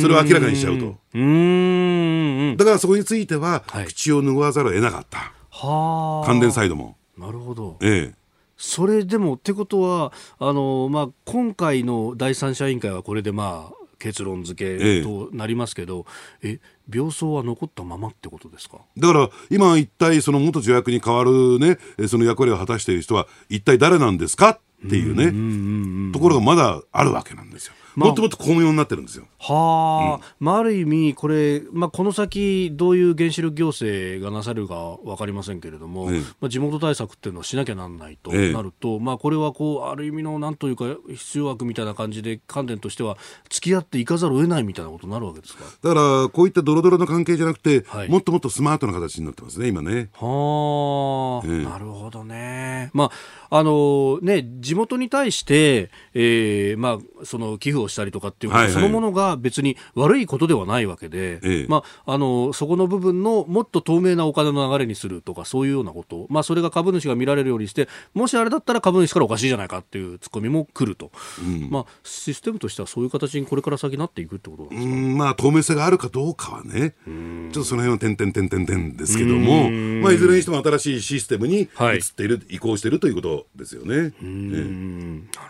[0.08, 0.98] れを明らかにしちゃうと。
[1.14, 5.32] うだからそこについては、はい、口を拭わざるを得なかった。
[5.50, 6.26] はあ。
[6.26, 6.96] 関連サイドも。
[7.16, 7.76] なるほど。
[7.80, 8.20] ええ。
[8.56, 16.06] それでもってことはあの、まあ、今回の第三者委員会はこれで、まあ、結論付けとなりますけど、
[16.42, 16.60] ええ
[16.92, 18.78] 病巣は残ったままってことですか？
[18.98, 21.78] だから今一体その元助役に代わるね
[22.08, 24.58] その役割を果たしている人は一体誰なんですか？
[24.84, 27.74] っていうねところがまだあるわけなんですよ。
[27.96, 29.26] まあ、もっともっと巧妙になってるんですよ。
[29.38, 43.16] はあ、うん、まあ、ある意味、これ、まあ、この先、どういう原子力行政がなされるか分かりませんけれども、ええ、まあ、地元対策っていうのをしなきゃなんないとなると、え、まあ、これはこう、ある意味のなんというか、必要悪みたいな感じで、関連としては、
[43.48, 45.64] 付き合っていかざるを得ないみたいなことになるわけですか？
[45.82, 50.10] だから、こういったドロドロの関係じゃなくて、はい、もっともっとスマートな形になってますね、今ね。
[50.14, 52.90] はあ、なるほどね。
[52.92, 53.10] ま
[53.50, 71.10] あ、あのね、地元に対して、えー、まあ、その寄付をしたりとかっていうことそのものが別に悪いことではないわけで、ええ、まあ、あのそこの部分のもっと透明なお金の流れにするとかそういうようなこと、まあ、それが株主が見られるようにしてもしあれだったら株主からおかしいじゃないかっていうツッコミも来ると、
[71.40, 76.94] うん、まあ、システムとしてはそういう形にこれから先なっていくってことなんですか、まあ、透明性があるかどうかはね。
[77.00, 79.70] ちょっとその辺は点々点々点ですけども、
[80.02, 81.68] まあ、いずれにしても新しいシステムに移っ
[82.14, 84.12] ている、はい、移行しているということですよね。
[84.22, 85.49] うん、ねなるほ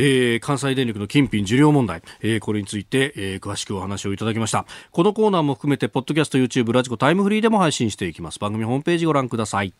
[0.00, 4.66] えー、関西電力の金品受領問題、えー、これについて、えー、詳しくお話をいただきました。
[4.90, 8.38] このコーナーも含めてポッドキャスト YouTube ラジコタイムフリーでも配信していきます。
[8.38, 9.74] 番組ホームページご覧ください。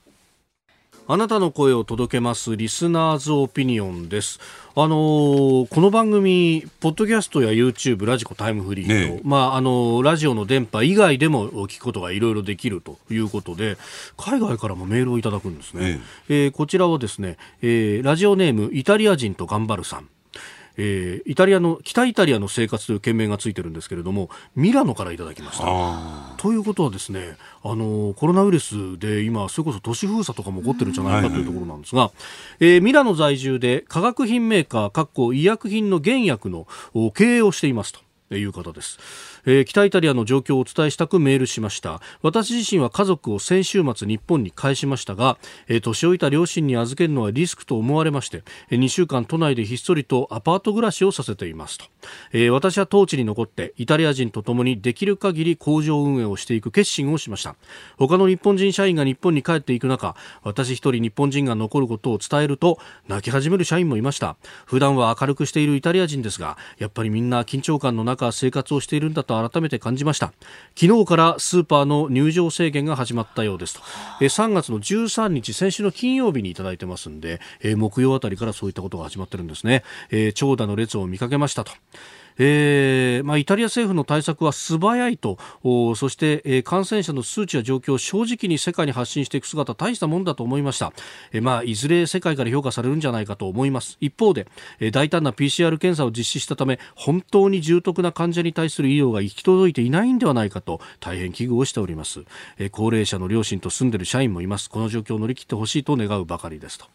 [1.12, 4.38] あなたの声を届けますリスナーズオピニオンです。
[4.76, 13.76] あのー、この番組、ポッドキャストや YouTube、ラジコ、タイムフリーと、ね、まあ、あのー、ラジオの電波以外でも聞くことがいろいろできるということで、
[14.16, 15.94] 海外からもメールをいただくんですね。
[15.94, 20.08] ねえー、こちらはですね、えー、ラジオネーム、イタリア人と頑張るさん。
[20.82, 25.64] えー、イタリアの北イタリアの生活という件名がついてるんですけれどもミラノからいただきました。
[26.38, 32.12] ということはですねあのコロナウイルスで今それこそ都市封鎖とかも起こってるんじゃないかというところなんですが、は
[32.60, 36.66] いはい、えー、ミラノ在住で化学品メーカーかっこ医薬品の原薬の
[37.14, 38.98] 経営をしていますという方です。
[39.46, 42.00] えー、北イタリアの状況をお伝えしたくメールしました。
[42.22, 45.38] 私自身は家族を先週末日本に返しましたが、
[45.68, 51.84] えー、年老いた両親に預けるのはリスクと思われまして、えー、2週間都内でひっそりとアパート暮らしをさせていますと、
[52.32, 57.56] えー、私は当地に残ってイタリア人と共にできる限り工場運営をしていく決心をしました。
[57.98, 62.78] 他の日本人社員が日本に帰っていく中私一人日本人が残ることを伝えると
[63.08, 64.36] 泣き始める社員もいました。
[64.66, 70.32] 普段は明るくしているイタリア人ですがやっぱりみんな緊張感の中生活をしているんだと改めて感じました。
[70.76, 73.80] 昨日からスーパーの入場制限が始まったようですと。
[74.20, 77.40] 3月の13日先週の金曜日にいただいてますんで
[77.76, 79.84] 木曜あたりからそういったことが始まってるんですね。
[80.34, 81.72] 長蛇の列を見かけましたと。
[82.42, 85.36] えーまあ、イタリア政府の対策は素早いと
[85.94, 90.94] そして、えー、感染者の数値や状況を正直に世界に発信していく姿大したもんだと思いました、
[91.32, 93.98] えーまあ、いずれ世界から評価されるんじゃないかと思います。
[94.00, 94.46] 一方で、
[94.78, 102.24] えー、大胆な PCR 検査を実施したため本当に重篤な患者に対する医療が行き届いていないんではないかと大変危惧をしております、
[102.56, 104.70] えー、高齢者の両親と住んでいる社員もいます。
[104.70, 106.86] この状況を乗り切ってほしいと願うばかりですと。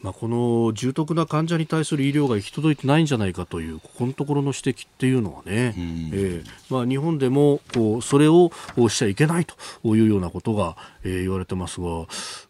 [0.00, 8.50] まあ、この重篤な患者に対する医療が行き届いてないんじゃないかというここのところの指摘っていうのはね、うん、えー、まあ、日本でもこうそれを
[8.88, 9.54] しちゃいけないと
[9.96, 10.76] いうようなことが、
[11.08, 11.86] えー、言われてますが、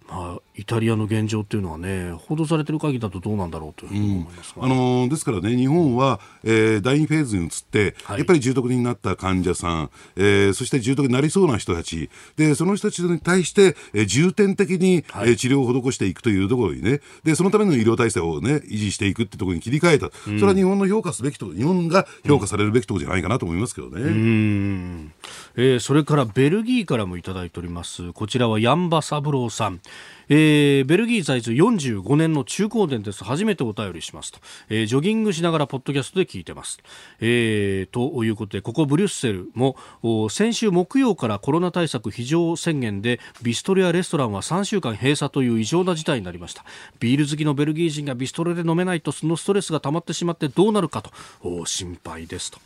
[0.09, 12.11] まあ、イタリアの現状っていうのはね報道されてる限りだとどうなんだろうというふうに思います、うん、あのー、ですからね日本は、えー、第2フェーズに移って、はい、やっぱり重篤になった患者さん、えー、そして重篤になりそうな人たち。
[12.37, 25.13] でその人たちに対して、えー、重点的に、はい、えー、治療を施していくというところにねでそのための医療体制をね維持していくってところに切り替えた、うん、それは日本の評価すべきと日本が評価されるべきところじゃないかなと思いますけどね、うん、
[25.57, 28.13] えー、それからベルギーからもいただいております。
[28.13, 29.81] こちらはヤンバ三郎さん。
[30.29, 33.25] えー、ベルギー在住45年の中高年です。
[33.25, 34.41] 初めてお便りしますと。
[34.69, 36.79] えー、ジョギングしながらポッドキャストで聞いてます。
[37.21, 39.77] えー、ということで、ここブリュッセルも、
[40.29, 46.65] 先週木曜からコロナ対策非常宣言で、ビストロやレストランは3週間閉鎖という異常な事態になりました。
[47.01, 52.59] ビール好きのベルギー人がビストロで飲めないと、そのストレスが溜まってしまってどうなるかと、心配ですと。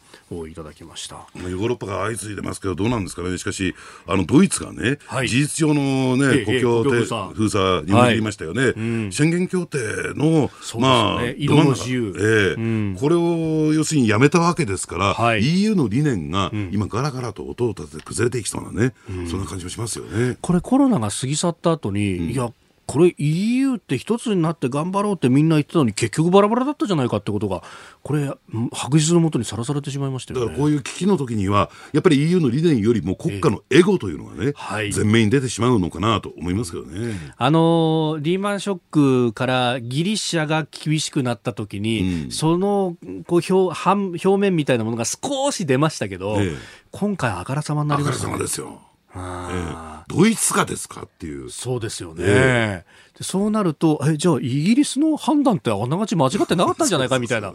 [0.49, 3.75] いただきましたヨーロッパが相次いでますけど、どうなんですかね、しかし、
[4.07, 9.79] あのドイツがね、はい、事実上の、ね、国境封鎖に踏りましたよね、はいうん、宣言協定
[10.15, 20.37] の、まあ、移動の自由、えー、うん、これを要するにやめたわけですから、はい、EU の理念が今、ガラガラと音を立てて崩れていきそうなね、うん、そんな感じもしますよね。
[20.41, 22.51] これコロナが過ぎ去った後に、いや
[22.87, 27.63] これ EU って一つになって頑張ろうってみんな言ってたのに結局バラバラだったじゃないかってことが
[28.03, 28.31] これ
[28.73, 37.15] 白日のもとにさらされてしまいましたよ、ね、だからこういう危機の時にはやっぱり EU の理念よりも国家のエゴというのがね、えーはい、前面に出てしまうのかなと思いますけどね。
[37.37, 46.57] あのリーマンショックからギリシャが厳しくなった時に、うん、そのこう表半表面みたいなものが少し出ましたけど、えー、
[46.91, 48.35] 今回あからさまになりましたね。
[48.35, 51.51] あからさまですよえー、ドイツかですかっていう。
[51.51, 52.25] そうですよね。
[52.27, 57.53] えー、でそうなると、え、じゃあイギリスの判断ってあながち間違ってなかったんじゃないかみたいな、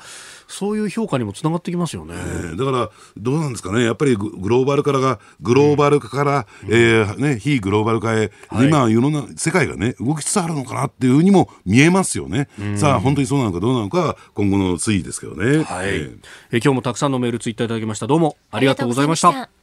[0.47, 2.13] そういう評価にもつながってきますよね。
[2.15, 3.83] えー、だから、どうなんですかね。
[3.83, 12.49] やっぱりグローバルからが、グローバル化から、うん、えー、ね、非グローバル化へ、はい、今、世の中、世界がね、動きつつあるのかなっていうふうにも見えますよね。
[12.59, 15.63] うん、さあ、本当にそうなのかどうなのか、今後の推移ですけどね。
[15.63, 15.87] はい。
[15.87, 16.19] えー、
[16.51, 18.05] え今日もたくさんのメールツイッターいただきました。
[18.05, 19.56] どうもありがとうございました。